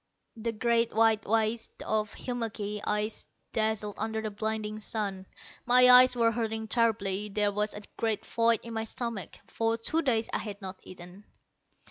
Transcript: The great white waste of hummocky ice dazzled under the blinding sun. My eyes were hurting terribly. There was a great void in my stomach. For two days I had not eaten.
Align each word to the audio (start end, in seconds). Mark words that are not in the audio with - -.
The 0.35 0.51
great 0.51 0.95
white 0.95 1.27
waste 1.27 1.83
of 1.83 2.15
hummocky 2.15 2.81
ice 2.85 3.27
dazzled 3.53 3.93
under 3.99 4.19
the 4.19 4.31
blinding 4.31 4.79
sun. 4.79 5.27
My 5.63 5.87
eyes 5.91 6.15
were 6.15 6.31
hurting 6.31 6.69
terribly. 6.69 7.29
There 7.29 7.51
was 7.51 7.75
a 7.75 7.83
great 7.97 8.25
void 8.25 8.61
in 8.63 8.73
my 8.73 8.83
stomach. 8.83 9.37
For 9.45 9.77
two 9.77 10.01
days 10.01 10.27
I 10.33 10.39
had 10.39 10.59
not 10.59 10.79
eaten. 10.81 11.25